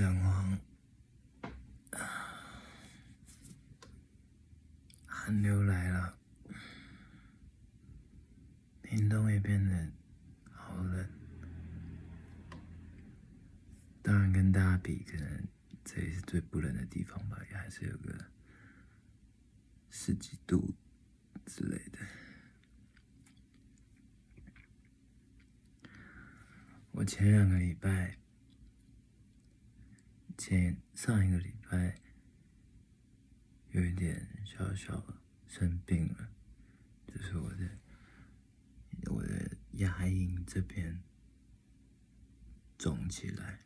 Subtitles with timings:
[0.00, 0.58] 真慌，
[5.04, 6.18] 寒流来了，
[8.80, 9.92] 屏东也变得
[10.54, 11.06] 好冷。
[14.00, 15.46] 当然，跟大家比，可能
[15.84, 18.24] 这里是最不冷的地方吧，也还是有个
[19.90, 20.74] 十几度
[21.44, 21.98] 之类的。
[26.92, 28.16] 我前两个礼拜，
[30.40, 32.00] 前上一个礼拜，
[33.72, 35.04] 有一点小小
[35.46, 36.30] 生病了，
[37.06, 37.68] 就是我的
[39.12, 41.02] 我的牙龈这边
[42.78, 43.60] 肿起来，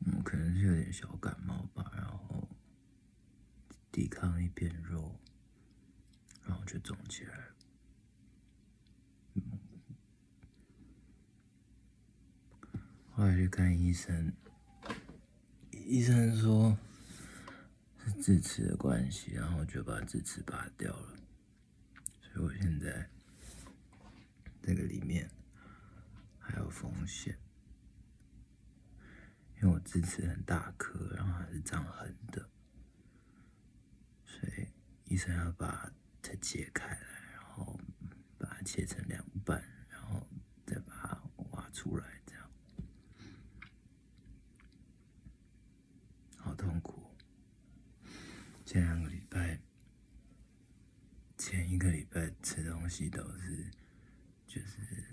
[0.00, 2.46] 嗯，可能是有点小感冒吧，然后
[3.90, 5.18] 抵抗力变弱，
[6.44, 7.54] 然后就肿起来了。
[13.12, 14.34] 后来去看医生，
[15.92, 16.74] 医生说
[17.98, 21.18] 是智齿的关系，然后就把智齿拔掉了。
[22.22, 23.10] 所以我现在
[24.62, 25.30] 这个里面
[26.38, 27.38] 还有风险，
[29.60, 32.48] 因为我智齿很大颗，然后还是长横的，
[34.24, 34.68] 所以
[35.04, 37.78] 医生要把它切开来，然后
[38.38, 40.26] 把它切成两半，然后
[40.64, 42.11] 再把它挖出来。
[46.62, 47.10] 痛苦。
[48.64, 49.60] 前两个礼拜，
[51.36, 53.68] 前一个礼拜吃东西都是，
[54.46, 55.04] 就是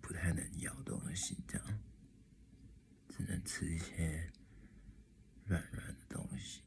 [0.00, 1.78] 不太能咬东西，这样，
[3.08, 4.28] 只能吃一些
[5.44, 6.62] 软软的东西。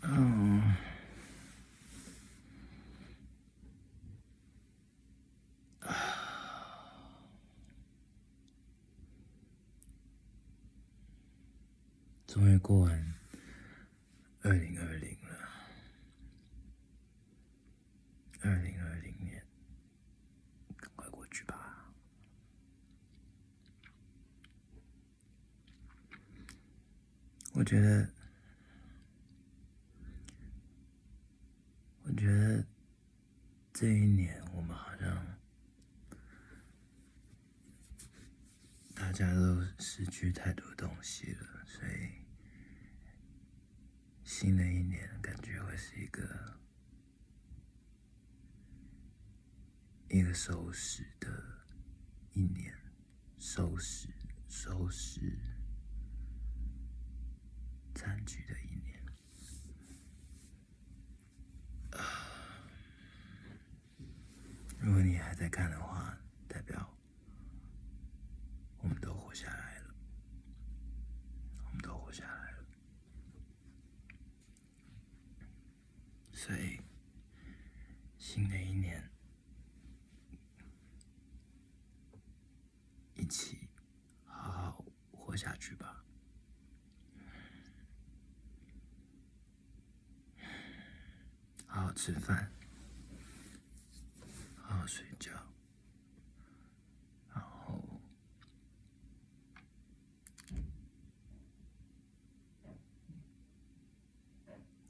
[0.00, 0.74] 嗯。
[12.30, 13.14] 终于过完
[14.42, 15.36] 二零二零了，
[18.42, 19.44] 二零二零年，
[20.76, 21.92] 赶快过去吧。
[27.52, 28.08] 我觉得，
[32.04, 32.64] 我觉得
[33.72, 35.36] 这一年我们好像
[38.94, 42.19] 大家都失去太多东西了，所以。
[44.40, 46.58] 新的一年感觉会是一个
[50.08, 51.28] 一个收拾的
[52.32, 52.74] 一年，
[53.36, 54.08] 收拾
[54.48, 55.38] 收拾
[57.94, 59.04] 残局的一年。
[64.78, 66.18] 如果你还在看的话，
[66.48, 66.98] 代表
[68.78, 69.94] 我们都活下来了，
[71.62, 72.40] 我们都活下来。
[76.40, 76.80] 所以，
[78.16, 79.10] 新的一年，
[83.14, 83.68] 一起
[84.24, 86.02] 好好活下去吧。
[91.66, 92.50] 好好吃饭，
[94.56, 95.30] 好好睡觉，
[97.34, 98.00] 然后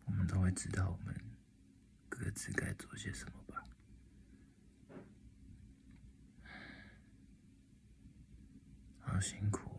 [0.05, 1.30] 我们都会知道我们。
[2.23, 3.65] 各自该做些什么吧。
[9.01, 9.70] 好辛苦，